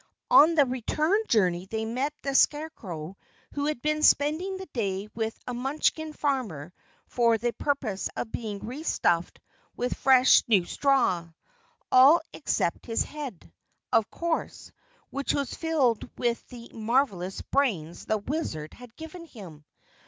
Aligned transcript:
On 0.31 0.55
the 0.55 0.65
return 0.65 1.19
journey 1.27 1.67
they 1.67 1.85
met 1.85 2.11
the 2.23 2.33
Scarecrow 2.33 3.15
who 3.53 3.67
had 3.67 3.83
been 3.83 4.01
spending 4.01 4.57
the 4.57 4.65
day 4.73 5.07
with 5.13 5.37
a 5.45 5.53
Munchkin 5.53 6.11
Farmer 6.11 6.73
for 7.05 7.37
the 7.37 7.51
purpose 7.53 8.09
of 8.17 8.31
being 8.31 8.65
re 8.65 8.81
stuffed 8.81 9.39
with 9.75 9.95
fresh 9.95 10.41
new 10.47 10.65
straw 10.65 11.29
all 11.91 12.19
except 12.33 12.87
his 12.87 13.03
head, 13.03 13.53
of 13.93 14.09
course, 14.09 14.71
which 15.11 15.35
was 15.35 15.53
filled 15.53 16.09
with 16.17 16.43
the 16.47 16.71
marvelous 16.73 17.43
brains 17.43 18.07
the 18.07 18.17
Wizard 18.17 18.73
had 18.73 18.95
given 18.95 19.27
him. 19.27 19.63